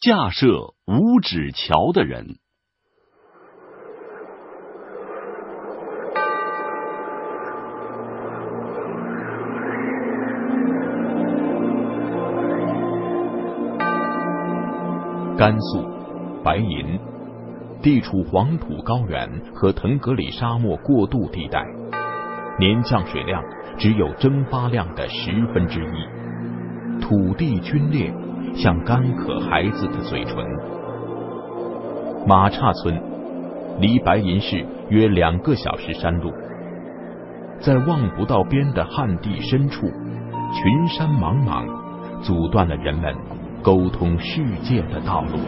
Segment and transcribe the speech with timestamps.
[0.00, 2.36] 架设五指桥的人。
[15.36, 15.84] 甘肃
[16.44, 17.00] 白银，
[17.82, 21.64] 地处黄土高原和腾格里沙漠过渡地带，
[22.60, 23.42] 年降水量
[23.76, 28.14] 只有蒸发量的十分之一，土地龟裂，
[28.54, 30.36] 像干渴孩子的嘴唇。
[32.26, 33.00] 马岔村
[33.80, 36.32] 离白银市约两个小时山路，
[37.60, 41.66] 在望不到边的旱地深处，群山茫茫，
[42.22, 43.14] 阻断了人们。
[43.60, 45.38] 沟通世界的道路。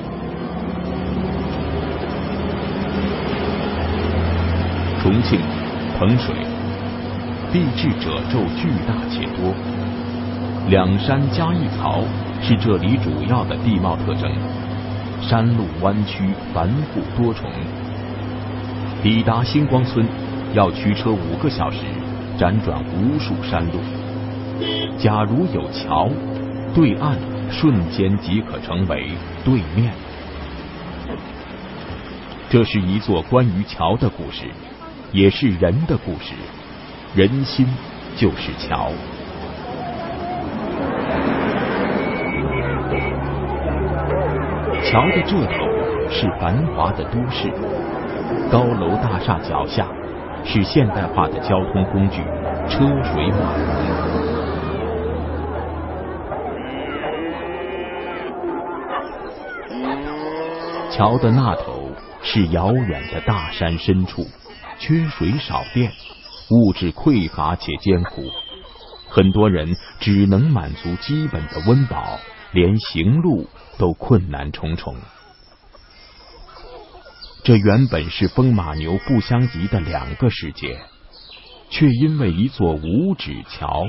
[5.01, 5.39] 重庆
[5.97, 6.35] 彭水，
[7.53, 9.55] 地质褶皱巨大且多，
[10.69, 12.03] 两山加一槽
[12.43, 14.31] 是这里主要的地貌特征。
[15.21, 17.51] 山路弯曲繁复多重，
[19.03, 20.07] 抵达星光村
[20.55, 21.79] 要驱车五个小时，
[22.39, 23.81] 辗转无数山路。
[24.99, 26.09] 假如有桥，
[26.75, 27.17] 对岸。
[27.53, 29.09] 瞬间即可成为
[29.45, 29.93] 对面。
[32.49, 34.45] 这是一座关于桥的故事，
[35.11, 36.33] 也是人的故事。
[37.13, 37.67] 人心
[38.17, 38.93] 就是桥。
[44.91, 45.53] 桥的这头
[46.11, 47.49] 是繁华的都市，
[48.51, 49.87] 高楼大厦脚下
[50.45, 52.21] 是现代化的交通工具，
[52.69, 53.65] 车水马龙。
[60.91, 61.89] 桥的那头
[62.23, 64.27] 是遥远的大山深处，
[64.81, 65.93] 缺水少电，
[66.51, 68.23] 物质匮乏且艰苦，
[69.09, 72.19] 很多人只能满足基本的温饱，
[72.51, 73.47] 连行路
[73.81, 74.95] 都困难重重。
[77.43, 80.79] 这原本是风马牛不相及的两个世界，
[81.71, 83.87] 却因为一座五指桥，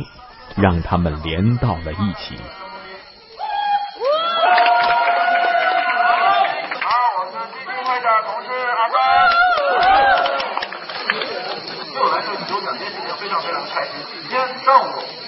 [0.55, 2.37] 让他们连到了一起。
[14.21, 14.85] 今天上午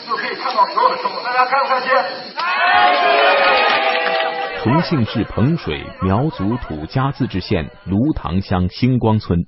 [0.07, 3.62] 就可以看到所有的生物，大家开不开心开心？
[4.63, 9.46] 重庆市彭水苗族土家自治县芦塘乡星光村，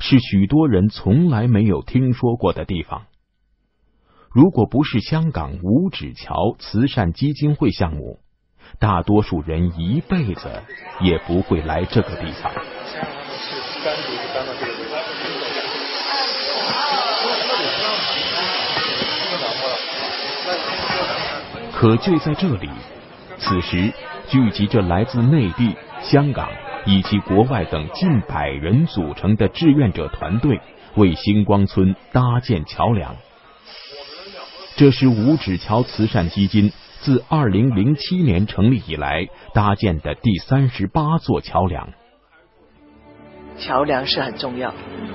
[0.00, 3.02] 是许多人从来没有听说过的地方。
[4.32, 8.18] 如果不是香港五指桥慈善基金会项目，
[8.80, 10.50] 大多数人一辈子
[11.00, 12.52] 也不会来这个地方。
[21.72, 22.68] 可就在这里，
[23.38, 23.92] 此时
[24.32, 26.48] 聚集着来自内地、香港
[26.86, 30.58] 以及国外等近百人组成的志愿者团队，
[30.96, 33.14] 为星光村搭建桥梁。
[34.74, 41.90] 这是五指桥慈善基金自二零零七年成立以来搭建的第三十八座桥梁。
[43.58, 44.72] 桥梁是很重要，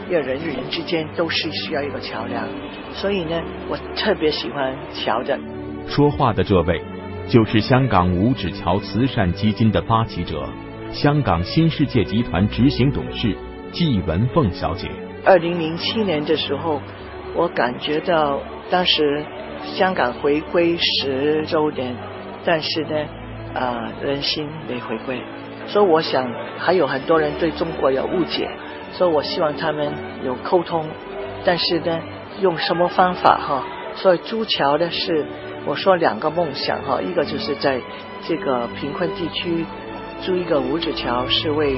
[0.07, 2.47] 因为人与人之间都是需要一个桥梁，
[2.93, 5.39] 所以呢，我特别喜欢桥的。
[5.87, 6.79] 说话的这位，
[7.27, 10.47] 就是香港五指桥慈善基金的发起者，
[10.93, 13.35] 香港新世界集团执行董事
[13.73, 14.89] 季文凤小姐。
[15.25, 16.81] 二零零七年的时候，
[17.35, 18.39] 我感觉到
[18.69, 19.25] 当时
[19.75, 21.93] 香港回归十周年，
[22.45, 22.95] 但是呢，
[23.53, 25.21] 啊，人心没回归，
[25.67, 26.25] 所以我想
[26.57, 28.49] 还有很多人对中国有误解，
[28.93, 29.91] 所以我希望他们
[30.23, 30.85] 有沟通，
[31.43, 31.99] 但是呢，
[32.39, 33.65] 用什么方法哈？
[33.95, 35.25] 所以朱桥呢是。
[35.67, 37.81] 我说两个梦想哈，一个就是在
[38.25, 39.65] 这个贫困地区
[40.23, 41.75] 筑一个五指桥，是为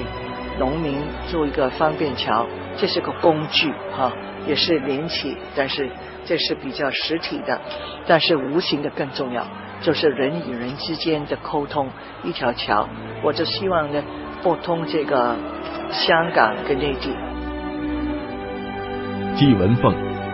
[0.60, 0.96] 农民
[1.32, 2.46] 筑一个方便桥，
[2.78, 4.14] 这是个工具哈，
[4.48, 5.90] 也是连起，但是
[6.24, 7.60] 这是比较实体的，
[8.06, 9.44] 但是无形的更重要，
[9.82, 11.90] 就是人与人之间的沟通，
[12.24, 12.88] 一条桥，
[13.24, 14.04] 我就希望呢，
[14.44, 15.36] 拨通这个
[15.90, 17.10] 香港跟内地。
[19.36, 19.92] 季文凤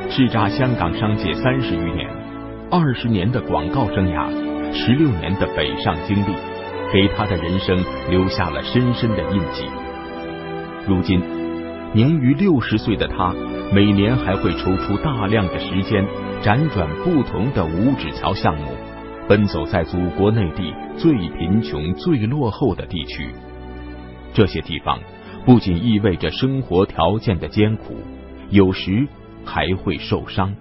[0.09, 2.24] 叱咤香港商界三十余年。
[2.71, 4.27] 二十年的广告生涯，
[4.73, 6.33] 十六年的北上经历，
[6.91, 7.77] 给他的人生
[8.09, 9.65] 留下了深深的印记。
[10.87, 11.21] 如今，
[11.93, 13.33] 年逾六十岁的他，
[13.71, 16.03] 每年还会抽出大量的时间，
[16.41, 18.65] 辗转不同的五指桥项目，
[19.27, 23.29] 奔走在祖国内地最贫穷、最落后的地区。
[24.33, 24.99] 这些地方
[25.45, 27.95] 不仅意味着生活条件的艰苦，
[28.49, 29.07] 有时
[29.45, 30.55] 还会受伤。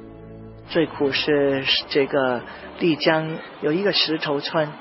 [0.69, 2.43] 最苦是这个
[2.79, 4.73] 丽江有一个石头村，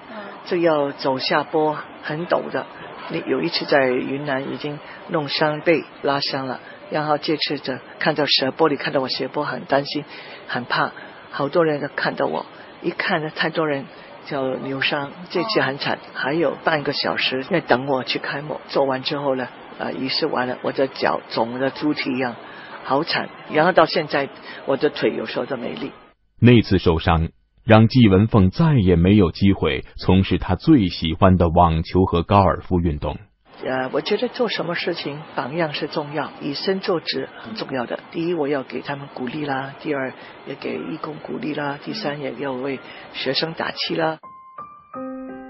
[0.46, 2.66] 就要走下坡，很陡的。
[3.10, 10.06] 你有一次在云南已经弄伤背拉伤了，然后这次的看到斜坡，里看到我斜坡很担心，
[10.48, 10.92] 很怕，
[11.32, 12.46] 好多人都看到我，
[12.82, 13.86] 一看呢太多人
[14.26, 19.50] 就扭伤，这次很惨，还有半个小时在等我去开幕，做完之后呢，
[19.80, 22.36] 啊仪式完了，我的脚肿的猪蹄一样，
[22.84, 24.30] 好惨，然后到现在
[24.66, 25.92] 我的腿有时候都没力。
[26.40, 27.30] 那次受伤。
[27.66, 33.18] 让季文凤再也没有机会从事她最喜欢的网球和高尔夫运动。
[33.64, 38.00] 呃，我觉得做什么事情榜样是重要，以身作则很重要的。
[38.12, 40.12] 第一，我要给他们鼓励啦；第二，
[40.46, 42.82] 也给义工鼓励啦；第三，也要为
[43.14, 44.18] 学生打气啦。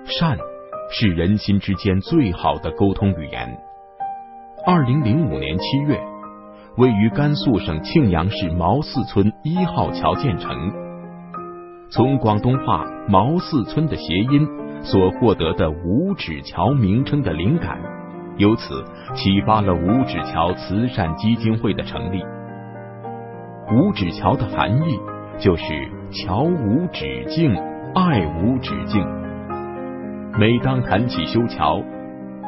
[0.06, 0.38] 善
[0.92, 3.58] 是人心之间最好的沟通语言。
[4.68, 6.00] 二零零五年七月，
[6.76, 10.72] 位于甘肃省庆阳市毛寺村一号桥建成。
[11.92, 14.48] 从广东话“毛寺村”的谐音
[14.82, 17.78] 所获得的五指桥名称的灵感，
[18.38, 18.84] 由此
[19.14, 22.24] 启发了五指桥慈善基金会的成立。
[23.72, 25.00] 五指桥的含义
[25.38, 25.64] 就是
[26.10, 27.56] 桥无止境，
[27.94, 29.06] 爱无止境。
[30.40, 31.80] 每当谈起修桥，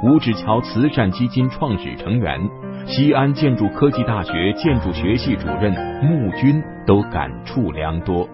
[0.05, 2.39] 五指桥慈善基金创始成员、
[2.85, 5.73] 西安建筑科技大学建筑学系主任
[6.03, 8.29] 穆军都感触良多。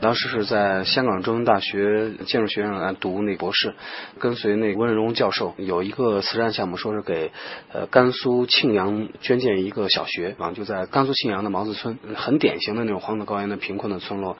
[0.00, 3.76] 当时是在香港中文大学建筑学院来读那博士，
[4.18, 7.30] 跟随那温荣教授有一个慈善项目，说是给
[7.72, 14.36] 呃甘肃庆阳捐建一个小学，啊就在甘肃庆阳的毛子村，很典型的那种黄土高原的贫困的村落。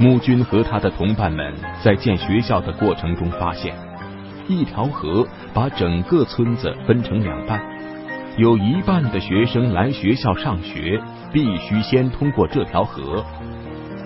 [0.00, 1.52] 穆军和他的同伴们
[1.82, 3.74] 在建学校的过程中发现，
[4.46, 7.60] 一条河把整个村子分成两半。
[8.36, 11.00] 有一半的学生来学校上学，
[11.32, 13.24] 必须先通过这条河。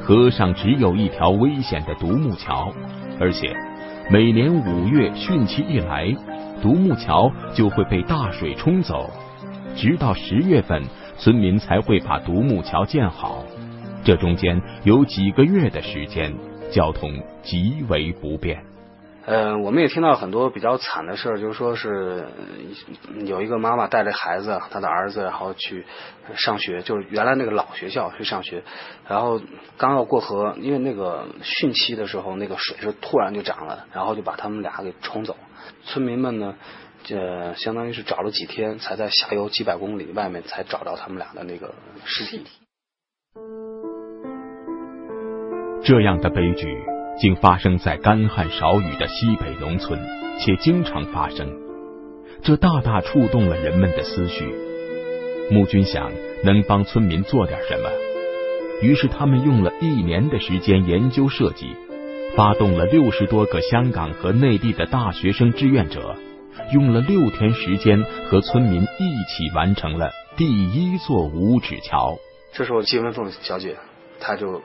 [0.01, 2.73] 河上只有一条危险的独木桥，
[3.21, 3.55] 而且
[4.11, 6.11] 每年五月汛期一来，
[6.63, 9.11] 独木桥就会被大水冲走，
[9.77, 10.83] 直到十月份，
[11.19, 13.45] 村民才会把独木桥建好。
[14.05, 16.35] 这中间有几个月的时间，
[16.73, 18.65] 交通极为不便。
[19.25, 22.27] 呃，我们也听到很多比较惨的事儿，就是说是
[23.25, 25.87] 有一个妈妈带着孩子，她的儿子然后去
[26.35, 28.65] 上学，就是原来那个老学校去上学，
[29.07, 29.41] 然后
[29.77, 35.37] 刚要过河，因为那个汛期的时候，那个水是突然就涨了，然后就把他们俩给冲走。
[35.85, 36.57] 村民们呢，
[37.05, 42.45] 这相当于是找了几天，才在下游几百公里外面才找到他们俩的那个尸体。
[45.85, 46.77] 这样的悲剧。
[47.21, 50.01] 竟发生在干旱少雨的西北农村，
[50.41, 51.47] 且经常发生，
[52.43, 54.53] 这大大触动了人们的思绪。
[55.51, 56.11] 穆军想
[56.43, 57.91] 能帮村民做点什么，
[58.81, 61.77] 于是他们用了一年的时间研究设计，
[62.35, 66.17] 发动了六十多个香港和内地的大学生志愿者，
[66.73, 72.17] 用了六天时间和村民一起完成了第一座五指桥。
[72.55, 73.77] 这时候，季文凤小姐，
[74.19, 74.63] 她就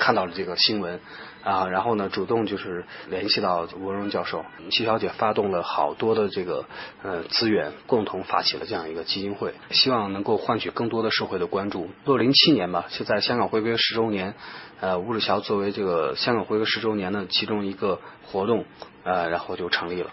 [0.00, 0.98] 看到了这个新闻。
[1.42, 6.66] 啊，然后呢，主动就是联系到文荣教授，齐小姐发动了好多的这个
[7.02, 11.88] 呃资源，共同发起了这样一个基金会，希望能够换取更多的社会的关注。
[12.04, 14.34] 到零七年吧，就在香港回归十周年，
[14.82, 18.66] 呃，吴志桥作为这个香港回归十周年的其中一个活动，
[19.02, 20.10] 呃，然后就成立了。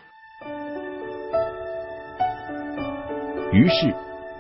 [3.52, 3.94] 于是，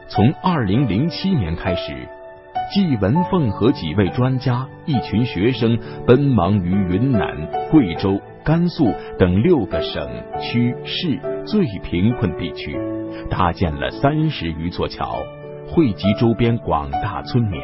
[0.07, 2.07] 从二零零七年开始。
[2.69, 10.05] 季文凤和几位专家、一群学生奔忙于云南、贵州、甘肃等六个省
[10.41, 12.77] 区市最贫困地区，
[13.29, 15.15] 搭建了三十余座桥，
[15.69, 17.61] 惠及周边广大村民。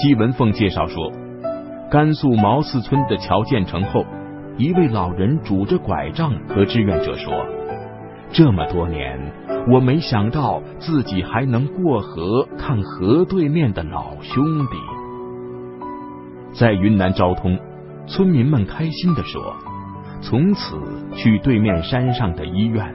[0.00, 1.12] 季文凤介绍说，
[1.90, 4.06] 甘肃毛寺村的桥建成后，
[4.56, 7.44] 一位老人拄着拐杖和志愿者说
[8.32, 9.18] ：“这么多年。”
[9.70, 14.76] 我没想到自己还能过河看河对面的老兄弟。
[16.54, 17.58] 在云南昭通，
[18.06, 19.54] 村民们开心地说
[20.22, 20.78] ：“从此
[21.14, 22.94] 去对面山上的医院，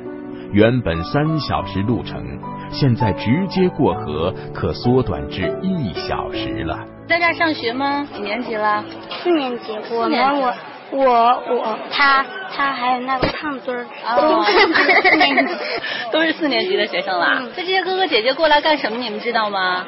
[0.51, 2.25] 原本三小时路程，
[2.71, 8.03] 现在直接过河可缩短至一小时了。”在这儿上学吗？
[8.15, 8.83] 几年级了？
[9.09, 9.73] 四年级。
[9.91, 10.51] 我们我。
[10.95, 12.23] 我我他
[12.55, 15.55] 他还有那个胖墩儿，都是四年级，
[16.11, 17.39] 都是四年级的学生啦。
[17.41, 18.97] 那这些哥哥姐姐过来干什么？
[18.97, 19.85] 你们知道吗？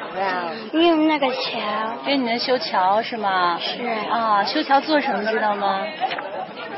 [0.72, 1.60] 用那个桥。
[2.04, 3.58] 给你们修桥是吗？
[3.60, 3.82] 是。
[4.10, 5.80] 啊，修桥做什么知道吗？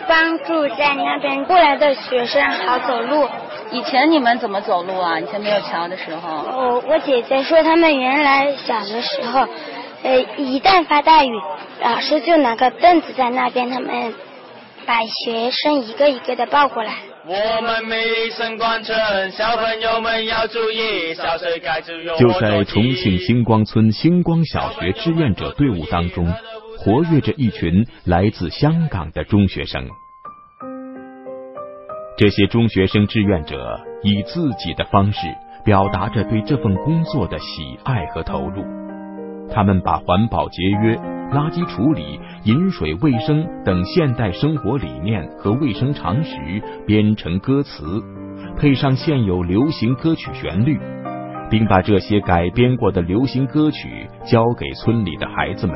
[0.07, 3.28] 帮助在那边过来的学生好走路。
[3.71, 5.21] 以前你们怎么走路啊？
[5.21, 6.45] 以前没有桥的时候。
[6.57, 9.47] 我我姐姐说，他们原来小的时候，
[10.02, 11.33] 呃，一旦发大雨，
[11.83, 14.14] 老师就拿个凳子在那边，他们
[14.88, 16.95] 把学生一个一个的抱过来。
[17.26, 22.07] 我们美声贯穿，小朋友们要注意，小水该注意。
[22.18, 26.33] 就在重庆星光村星光小学志愿者队伍当中，
[26.78, 29.87] 活跃着一群来自香港的中学生。
[32.16, 35.18] 这些中学生志愿者以自己的方式
[35.66, 38.64] 表达着对这份工作的喜爱和投入。
[39.50, 40.95] 他们把环保节约、
[41.33, 46.37] 垃圾处理、饮水卫生等现代生活理念和卫生常识
[46.87, 48.02] 编成歌词，
[48.57, 50.78] 配上现有流行歌曲旋律，
[51.50, 55.75] 并把这些改编过的流行歌曲交给村里的孩子们，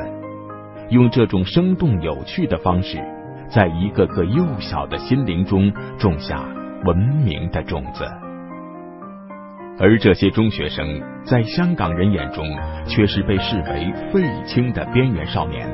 [0.89, 2.97] 用这种生动有趣的方式。
[3.49, 6.43] 在一个个幼小的心灵中种下
[6.85, 8.03] 文明的种子，
[9.79, 10.87] 而这些中学生
[11.23, 12.43] 在香港人眼中
[12.87, 15.69] 却是被视为废青的边缘少年。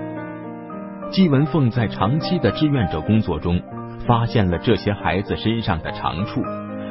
[1.11, 3.59] 季文凤在长期的志愿者工作中，
[4.05, 6.43] 发现了这些孩子身上的长处，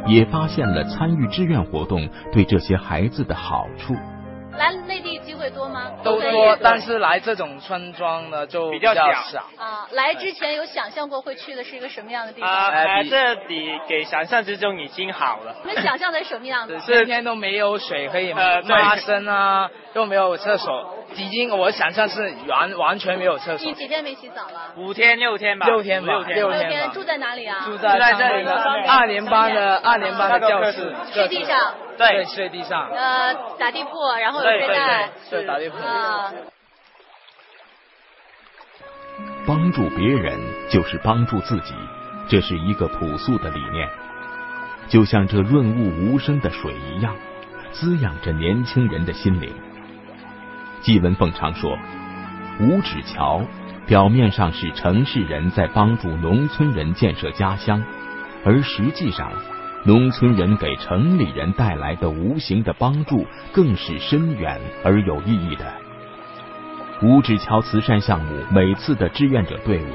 [0.07, 3.95] 也发现了参与志愿活动对这些孩子的好处。
[4.57, 5.91] 来内地机会多吗？
[6.03, 9.45] 都多，但是来这种村庄呢就比较少。
[9.57, 12.51] 啊，来之前有想象过会去的是一个什么样的地方？
[12.51, 15.57] 啊，这里给想象之中已经好了。
[15.65, 16.79] 你们想象的是什么样子？
[16.87, 18.33] 天天都没有水可以
[18.67, 20.95] 发生啊，又没有厕所。
[21.15, 23.67] 已经，我想象是完完全没有厕所。
[23.67, 24.75] 你几天没洗澡了？
[24.77, 25.67] 五天六天吧。
[25.67, 26.91] 六天吧，六天。
[26.93, 27.61] 住在哪里啊？
[27.65, 28.55] 住在这里的
[28.87, 30.95] 二年班的二年班的教室。
[31.13, 31.75] 睡地上。
[31.97, 32.91] 对，睡地上。
[32.91, 35.11] 呃，打地铺，然后有睡袋。
[35.31, 35.77] 对，打地铺。
[39.47, 40.39] 帮助别人
[40.71, 41.75] 就是帮助自己，
[42.29, 43.89] 这是一个朴素的理念。
[44.89, 47.15] 就像这润物无声的水一样，
[47.73, 49.51] 滋养着年轻人的心灵。
[50.81, 51.79] 季文凤常说
[52.61, 53.43] ：“五指桥
[53.87, 57.83] 表面上是城市人在帮助农村人建设家乡，
[58.45, 59.33] 而实际上，
[59.85, 65.65] 农村人给城里人带来的无形的帮助更是深远而有意义的。”
[67.01, 69.89] 五指桥慈善项目每次的志愿者队伍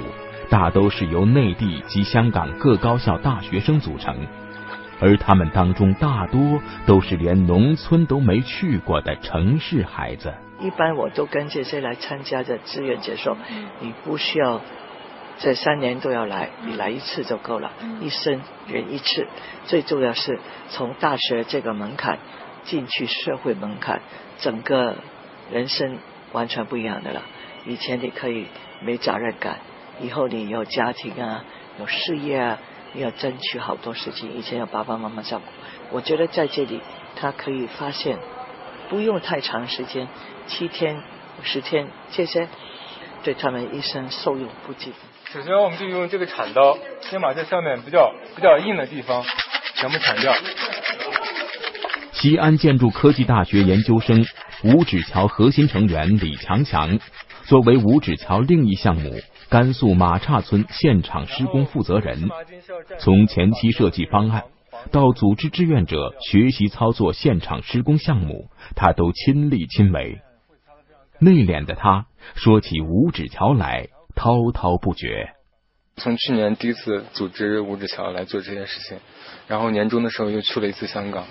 [0.49, 4.15] 大都是由内地及香港各高校大学生组成，
[5.01, 10.33] 而他们当中大多都是连农村都没去过的城市孩子。
[10.59, 13.35] 一般我都跟这些来参加的志愿者说，
[13.81, 14.61] 你不需要
[15.43, 19.27] 这三年都要来，你来一次就够了，一生人一次。
[19.65, 22.17] 最重要是从大学这个门槛
[22.63, 23.99] 进去社会门槛，
[24.37, 24.95] 整个
[25.51, 25.97] 人生
[26.31, 27.23] 完全不一样的了。
[27.65, 28.47] 以前你可以
[28.83, 29.59] 没责任感，
[29.99, 31.43] 以后你有家庭啊，
[31.77, 32.59] 有事业啊，
[32.93, 34.37] 你要争取好多事情。
[34.37, 35.45] 以前有爸爸妈妈照顾，
[35.91, 36.79] 我觉得在这里
[37.17, 38.17] 他可以发现，
[38.87, 40.07] 不用太长时间。
[40.47, 41.03] 七天、
[41.41, 42.47] 十天，这些
[43.23, 44.93] 对他们一生受用不尽。
[45.33, 49.23] 首先，我们就用这个铲刀，先把这上面比较比较硬的地方
[49.73, 50.31] 全部铲掉。
[52.11, 54.23] 西安建筑科技大学研究生、
[54.63, 56.99] 五指桥核心成员李强强，
[57.45, 59.11] 作为五指桥另一项目
[59.49, 62.29] 甘肃马岔村现场施工负责人，
[62.99, 64.43] 从前期设计方案。
[64.91, 70.19] 到组织志愿者学习操作现场施工项目，他都亲力亲为。
[71.19, 75.33] 内敛的他说起五指桥来滔滔不绝。
[75.95, 78.97] 从去年第一次组织五指桥来做这件事情，
[79.47, 81.25] 然后年终的时候又去了一次香港，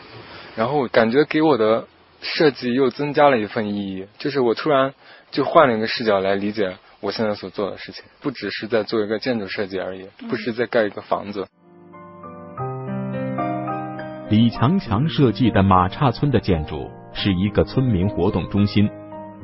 [0.56, 1.88] 然后感觉给我的
[2.20, 4.94] 设计又增加了一份意义，就是我突然
[5.32, 11.46] 就换了一个视角来理解我现在所做的事情，不只是在做一个建筑设计而已，不是在盖一个房子。
[14.30, 18.88] 李强强设计的马岔村的建筑是一个村民活动中心，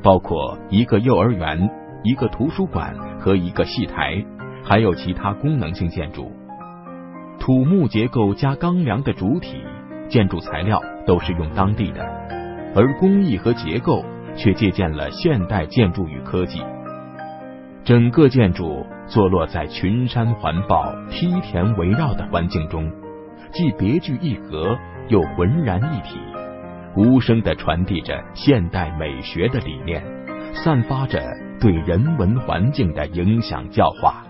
[0.02, 1.68] 包括一个幼儿园、
[2.04, 4.24] 一个图书馆和一个戏台，
[4.64, 6.32] 还有其他功能性建筑。
[7.40, 9.62] 土木结构加钢梁的主体
[10.08, 12.02] 建筑材料都是用当地的，
[12.74, 14.04] 而工艺和结构
[14.36, 16.62] 却借鉴了现代建筑与科技。
[17.84, 22.90] 整个建筑坐落在群山环抱、梯田围绕的环境中。
[23.50, 24.76] 既别具一格，
[25.08, 26.18] 又浑然一体，
[26.96, 30.04] 无声的传递着现代美学的理念，
[30.52, 31.18] 散发着
[31.60, 34.24] 对人文环境的影响教化。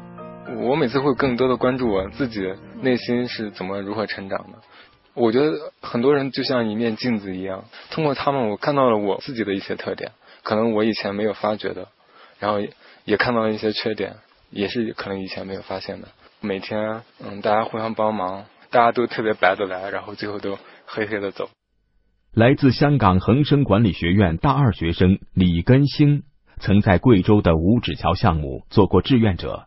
[0.60, 2.40] 我每次会更多的关注我自己
[2.80, 4.58] 内心是怎么如何成长的。
[5.14, 11.88] 我觉得很多人就像一面镜子一样，通过他们，我看到了我自己的一些特点，可能我以前没有发觉的，
[12.38, 12.60] 然后
[13.04, 14.16] 也看到了一些缺点，
[14.50, 16.08] 也是可能以前没有发现的。
[16.40, 18.44] 每天，嗯，大家互相帮忙。
[18.70, 21.48] 大家都特别白的来，然后最后都黑黑的走。
[22.34, 26.24] 来自香港恒生管理学院大二学生李根兴，
[26.58, 29.66] 曾在贵州的五指桥项目做过志愿者。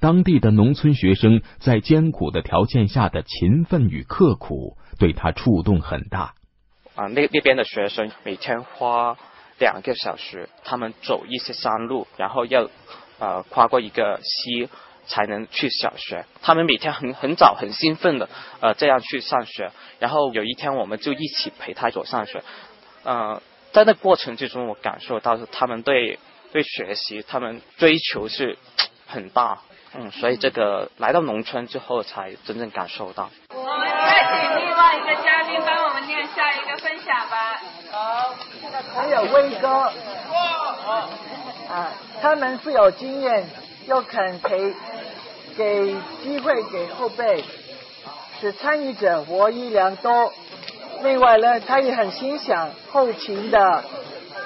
[0.00, 6.34] 当地的农村学生在艰苦的条件下的勤奋与刻苦，对他触动很大。
[6.94, 9.16] 啊，那那边的学生每天花
[9.58, 12.68] 两个小时，他们走一些山路，然后要
[13.18, 14.68] 呃跨过一个溪。
[15.06, 16.24] 才能去小学。
[16.40, 18.28] 他们每天很很早很兴奋的
[18.60, 19.72] 呃这样去上学。
[19.98, 22.44] 然后有一天我们就一起陪他走上学。
[23.02, 26.18] 呃，在那过程之中，我感受到他们对
[26.52, 28.58] 对学习他们追求是
[29.06, 29.58] 很大。
[29.92, 33.30] 嗯，所以这个来到农村之后才真正感受到。
[33.54, 37.60] 我们再请另外一个嘉宾帮我们念下一个分享吧。
[37.90, 38.34] 好，
[38.94, 39.68] 还有威哥。
[39.68, 41.08] 哇。
[41.68, 43.48] 啊，他们是有经验。
[43.86, 44.74] 又肯陪，
[45.56, 47.42] 给机会给后辈，
[48.40, 50.32] 使参与者获益良多。
[51.02, 53.84] 另外呢，他也很欣赏后勤的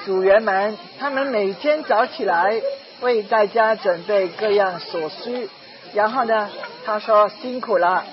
[0.05, 2.61] 组员们，他们每天早起来
[3.01, 5.49] 为大家准备各样所需。
[5.95, 6.49] 然后呢，
[6.87, 8.05] 他说辛苦了。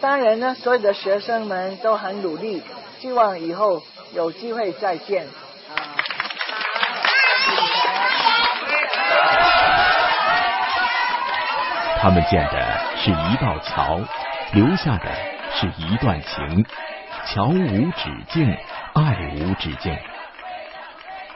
[0.00, 2.62] 当然呢，所有的学生们都很努力，
[3.00, 3.82] 希望以后
[4.12, 5.26] 有机会再见。
[12.00, 14.00] 他们建的是一道桥，
[14.52, 15.10] 留下的
[15.54, 16.64] 是一段情。
[17.30, 18.48] 桥无止境，
[18.94, 19.94] 爱无止境。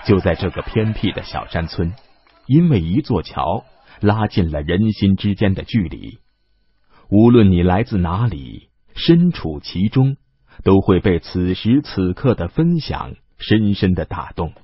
[0.05, 1.93] 就在这个偏僻的小山村，
[2.47, 3.65] 因为一座桥，
[4.01, 6.19] 拉近了人心之间的距离。
[7.11, 10.17] 无论你来自哪里，身处其中，
[10.65, 14.55] 都会被此时此刻的分享深深的打动。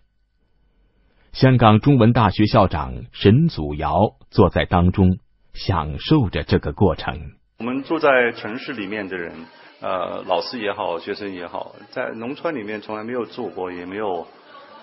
[1.33, 5.19] 香港中文大学校长沈祖尧坐在当中。
[5.55, 7.33] 享受着这个过程。
[7.59, 9.33] 我们住在城市里面的人，
[9.81, 14.27] 呃，老师也好，学生也好，在农村里面从来没有住过，也没有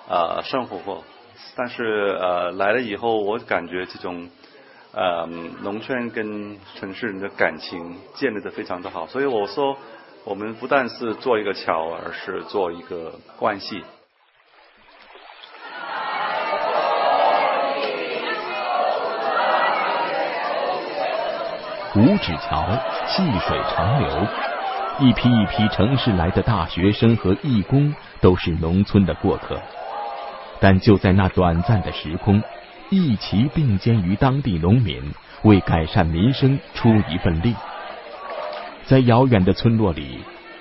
[0.08, 1.04] 呃生活过。
[1.58, 4.30] 但是呃来了以后，我感觉这种
[4.94, 5.28] 呃
[5.62, 9.06] 农村跟城市人的感情建立的非常的好。
[9.08, 9.76] 所以我说，
[10.24, 13.84] 我们不但是做一个桥，而是做一个关系。
[21.98, 22.66] 五指桥
[23.08, 24.28] 细水长流，
[24.98, 29.62] 一批一批城市来的大学生和义工都是农村的过客，
[30.62, 32.42] 但就在那短暂的时空，
[32.90, 37.54] 一齐并肩于当地农民，为改善民生出一份力。
[38.86, 40.20] 在遥远的村落里，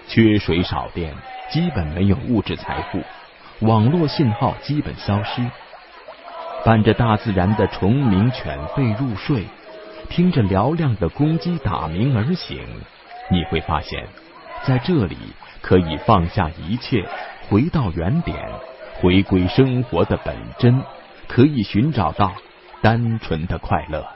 [0.08, 1.14] 缺水少电，
[1.50, 3.00] 基本没有物质财富，
[3.60, 5.48] 网络信号基本消失，
[6.64, 9.44] 伴着大自然的虫鸣犬吠入睡。
[10.10, 12.58] 听着嘹亮的公鸡打鸣而醒，
[13.30, 14.06] 你会发现，
[14.66, 15.18] 在这里
[15.60, 17.04] 可以放下一切，
[17.50, 18.38] 回到原点，
[18.98, 20.82] 回归生活的本真，
[21.28, 22.32] 可以寻找到
[22.80, 24.06] 单纯的快乐。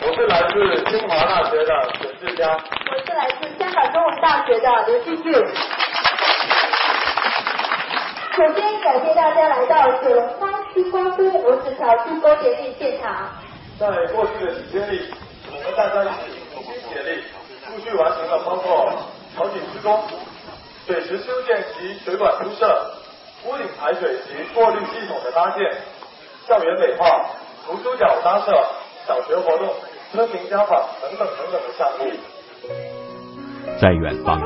[0.00, 2.52] 我是来自清华大学的沈志佳。
[2.52, 2.58] 我
[3.04, 5.32] 是来自香港中文大学的刘继俊。
[8.36, 10.52] 首先感谢大家来到九龙湾。
[10.72, 13.28] 星光都五子桥助沟节力现场，
[13.76, 15.12] 在过去的几天里，
[15.50, 16.37] 我们大家一起
[17.88, 18.92] 续完成了包括
[19.34, 19.98] 桥顶施工、
[20.86, 22.92] 水池修建及水管铺设、
[23.46, 25.64] 屋顶排水及过滤系统的搭建、
[26.46, 27.24] 校园美化、
[27.64, 28.52] 图书角搭设、
[29.06, 29.68] 小学活动、
[30.12, 32.04] 村民家访等等等等的项目。
[33.80, 34.42] 在远方，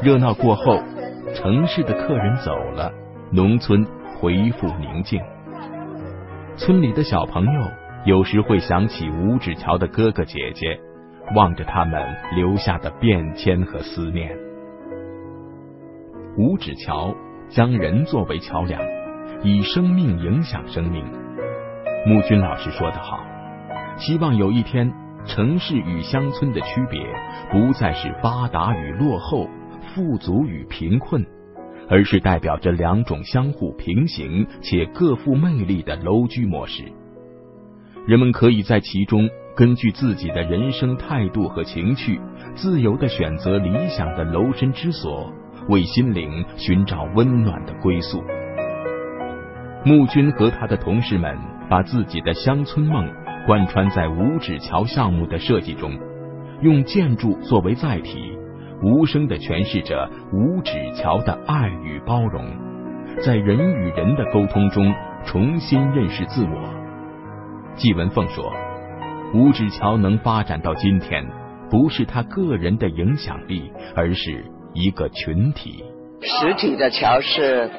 [0.00, 0.78] 热闹过后，
[1.34, 2.90] 城市的客人走了，
[3.32, 3.84] 农村
[4.20, 5.20] 恢复宁静。
[6.56, 7.70] 村里的小朋友
[8.04, 10.78] 有时会想起五指桥的哥哥姐姐，
[11.34, 12.00] 望着他们
[12.34, 14.36] 留下的变迁和思念。
[16.36, 17.14] 五指桥
[17.48, 18.80] 将人作为桥梁，
[19.42, 21.04] 以生命影响生命。
[22.06, 23.24] 木军老师说得好，
[23.96, 24.92] 希望有一天，
[25.26, 27.00] 城市与乡村的区别
[27.50, 29.48] 不再是发达与落后、
[29.94, 31.24] 富足与贫困。
[31.90, 36.84] 而是代表着两种相互平行且各富魅力的楼居模式。
[38.06, 42.18] 人们可以在其中根据自己的人生态度和情趣，
[42.54, 45.30] 自由的选择理想的楼身之所，
[45.68, 48.22] 为心灵寻找温暖的归宿。
[49.84, 51.36] 穆军和他的同事们
[51.68, 53.06] 把自己的乡村梦
[53.46, 55.98] 贯穿在五指桥项目的设计中，
[56.62, 58.38] 用建筑作为载体。
[58.82, 62.44] 无声的诠释着五指桥的爱与包容，
[63.24, 64.92] 在人与人的沟通中
[65.24, 66.58] 重新认识自我。
[67.76, 68.52] 季文凤说
[69.34, 71.24] ：“吴志桥能发展到今天，
[71.70, 75.82] 不是他个人的影响力，而是一个群体。
[76.20, 77.70] 实体的桥是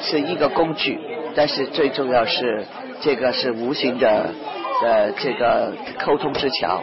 [0.00, 0.98] 是一个工具，
[1.36, 2.66] 但是最重要是
[3.00, 4.34] 这个是无形的
[4.82, 5.72] 呃这个
[6.04, 6.82] 沟通之桥。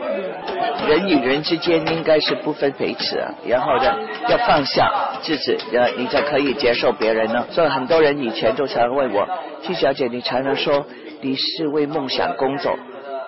[0.88, 3.94] 人与人之间应该是不分彼此，然后呢
[4.30, 4.90] 要放下
[5.22, 7.46] 自己，呃你才可以接受别人呢。
[7.52, 9.28] 所以很多人以前都常问我，
[9.64, 10.86] 季小姐，你常常说
[11.22, 12.74] 你是为梦想工作。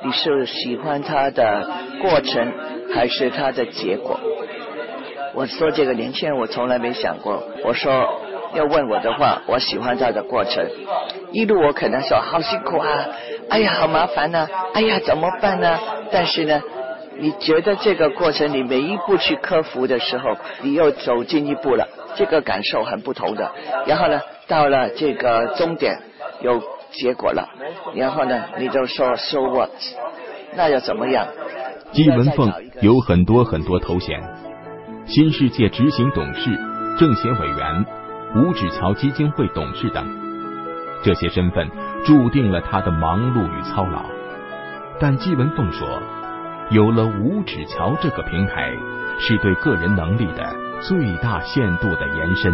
[0.03, 1.67] 你是喜欢他的
[2.01, 2.53] 过程，
[2.93, 4.19] 还是他的结果？
[5.33, 7.43] 我说这个年轻人，我从来没想过。
[7.63, 8.21] 我说
[8.53, 10.65] 要问我的话，我喜欢他的过程。
[11.31, 13.07] 一路我可能说好辛苦啊，
[13.49, 15.79] 哎呀好麻烦呐，哎呀怎么办呢？
[16.11, 16.61] 但是呢，
[17.17, 23.51] 你觉得这个过程你每一步去克服的时候，你又走进一步了，这个感受很不同的。
[23.87, 25.97] 然后呢，到了这个终点，
[26.41, 26.61] 有。
[26.91, 27.47] 结果了，
[27.95, 29.69] 然后呢，你就说 so what？
[30.55, 31.27] 那又怎么样？
[31.91, 34.21] 季文凤有很多很多头衔：
[35.05, 36.57] 新世界执行董事、
[36.97, 37.85] 政协委员、
[38.35, 40.05] 吴指桥基金会董事等。
[41.03, 41.69] 这些身份
[42.05, 44.03] 注定了他的忙碌与操劳。
[44.99, 46.01] 但季文凤说，
[46.69, 48.73] 有了吴指桥这个平台，
[49.19, 52.53] 是对个人能力的最大限度的延伸。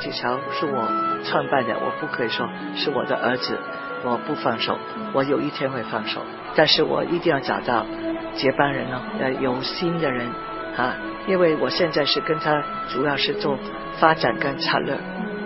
[0.00, 3.58] 是我创办的，我不可以说是我的儿子，
[4.02, 4.78] 我不放手，
[5.12, 6.22] 我有一天会放手，
[6.54, 7.84] 但是我一定要找到
[8.34, 10.28] 接班人哦，要有心的人
[10.76, 10.94] 啊，
[11.26, 13.58] 因为我现在是跟他主要是做
[13.98, 14.96] 发展跟策略，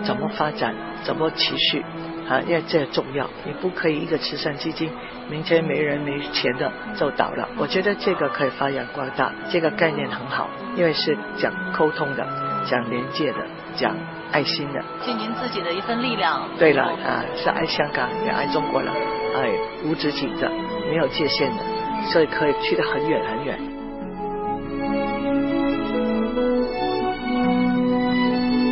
[0.03, 1.83] 怎么发展，怎么持续
[2.29, 4.89] 啊，因为这重要，你不可以一个慈善基金，
[5.29, 12.25] 明天没人没钱的就倒了，我觉得这个可以发扬光大，这个概念很好，因为是讲沟通的，
[12.65, 13.39] 讲连接的，
[13.75, 13.93] 讲。
[14.35, 16.41] 爱心的，尽您自己的一份力量。
[16.59, 18.91] 对了啊，是爱香港，也爱中国了，
[19.33, 19.49] 爱
[19.85, 20.51] 无止境的，
[20.89, 21.63] 没有界限的，
[22.11, 23.57] 所以可以去得很远很远。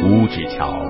[0.03, 0.83] 五指桥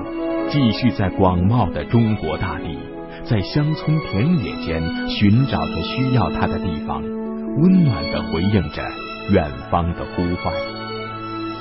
[0.50, 2.76] 继续在广袤的中国大地，
[3.22, 8.82] 在乡村田野间寻找着需要它的地方，温暖的回应着
[9.30, 10.52] 远方的呼唤。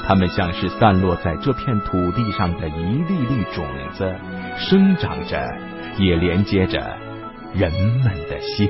[0.05, 4.13] 它们像是散落在这片土地上的一粒粒种子，
[4.57, 5.39] 生长着，
[5.97, 6.97] 也连接着
[7.53, 8.69] 人们的心。